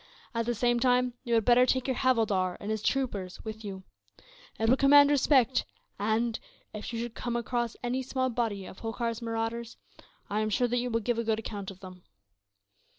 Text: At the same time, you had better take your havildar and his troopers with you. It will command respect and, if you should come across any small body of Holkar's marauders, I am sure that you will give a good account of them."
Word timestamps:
At 0.33 0.47
the 0.47 0.55
same 0.55 0.79
time, 0.79 1.13
you 1.23 1.35
had 1.35 1.45
better 1.45 1.63
take 1.67 1.85
your 1.87 1.95
havildar 1.95 2.57
and 2.59 2.71
his 2.71 2.81
troopers 2.81 3.39
with 3.45 3.63
you. 3.63 3.83
It 4.57 4.67
will 4.67 4.75
command 4.75 5.11
respect 5.11 5.63
and, 5.99 6.39
if 6.73 6.91
you 6.91 6.97
should 6.99 7.13
come 7.13 7.35
across 7.35 7.75
any 7.83 8.01
small 8.01 8.31
body 8.31 8.65
of 8.65 8.79
Holkar's 8.79 9.21
marauders, 9.21 9.77
I 10.27 10.39
am 10.39 10.49
sure 10.49 10.67
that 10.67 10.77
you 10.79 10.89
will 10.89 11.01
give 11.01 11.19
a 11.19 11.23
good 11.23 11.37
account 11.37 11.69
of 11.69 11.81
them." 11.81 12.01